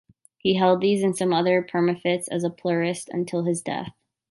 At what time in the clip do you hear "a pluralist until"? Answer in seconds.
2.43-3.43